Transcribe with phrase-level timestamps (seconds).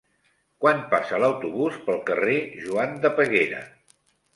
[0.63, 3.67] Quan passa l'autobús pel carrer Joan de Peguera?